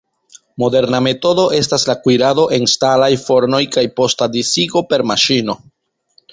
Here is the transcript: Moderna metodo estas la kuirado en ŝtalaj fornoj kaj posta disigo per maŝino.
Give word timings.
Moderna 0.61 1.01
metodo 1.07 1.43
estas 1.57 1.85
la 1.91 1.95
kuirado 2.07 2.47
en 2.59 2.67
ŝtalaj 2.73 3.11
fornoj 3.27 3.61
kaj 3.79 3.87
posta 4.01 4.33
disigo 4.39 4.87
per 4.95 5.09
maŝino. 5.15 5.61